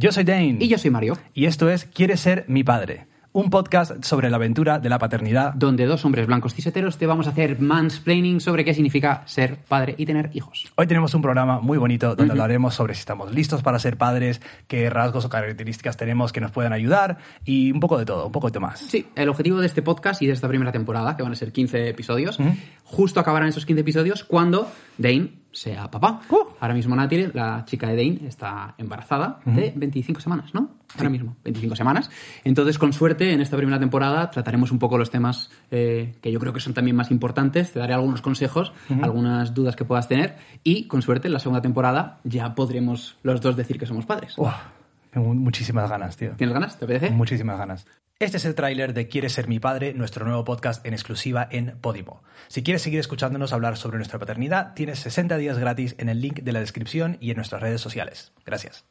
[0.00, 0.58] Yo soy Dane.
[0.60, 1.18] Y yo soy Mario.
[1.34, 3.08] Y esto es ¿Quieres ser mi padre?
[3.32, 5.54] Un podcast sobre la aventura de la paternidad.
[5.54, 9.96] Donde dos hombres blancos ciseteros te vamos a hacer mansplaining sobre qué significa ser padre
[9.98, 10.72] y tener hijos.
[10.76, 14.40] Hoy tenemos un programa muy bonito donde hablaremos sobre si estamos listos para ser padres,
[14.68, 18.32] qué rasgos o características tenemos que nos puedan ayudar y un poco de todo, un
[18.32, 18.78] poco de más.
[18.78, 21.50] Sí, el objetivo de este podcast y de esta primera temporada, que van a ser
[21.50, 22.38] 15 episodios,
[22.84, 25.30] justo acabarán esos 15 episodios cuando Dane
[25.60, 26.20] sea papá.
[26.30, 26.54] Uh.
[26.60, 30.70] Ahora mismo Natalie, la chica de Dane, está embarazada de 25 semanas, ¿no?
[30.96, 32.10] Ahora mismo, 25 semanas.
[32.44, 36.40] Entonces, con suerte, en esta primera temporada trataremos un poco los temas eh, que yo
[36.40, 37.72] creo que son también más importantes.
[37.72, 38.72] Te daré algunos consejos,
[39.02, 43.40] algunas dudas que puedas tener y, con suerte, en la segunda temporada ya podremos los
[43.40, 44.34] dos decir que somos padres.
[45.10, 46.32] Tengo muchísimas ganas, tío.
[46.36, 46.78] ¿Tienes ganas?
[46.78, 47.10] ¿Te apetece?
[47.10, 47.86] Muchísimas ganas.
[48.20, 51.78] Este es el tráiler de Quieres ser mi padre, nuestro nuevo podcast en exclusiva en
[51.80, 52.24] Podimo.
[52.48, 56.40] Si quieres seguir escuchándonos hablar sobre nuestra paternidad, tienes 60 días gratis en el link
[56.40, 58.32] de la descripción y en nuestras redes sociales.
[58.44, 58.84] Gracias.